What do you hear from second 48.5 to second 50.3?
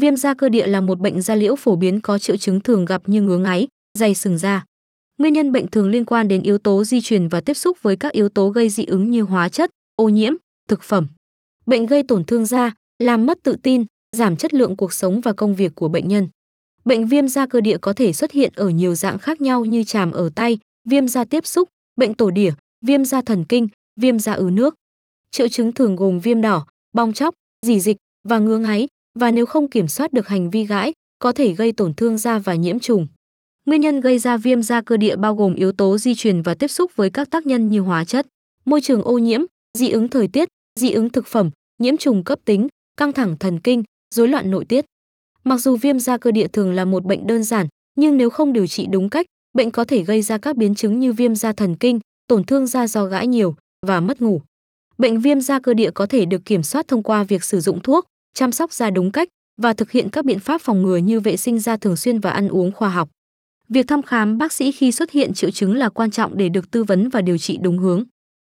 điều trị đúng cách, bệnh có thể gây